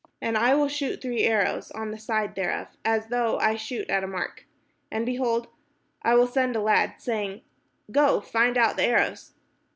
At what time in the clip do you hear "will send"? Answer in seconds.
6.15-6.55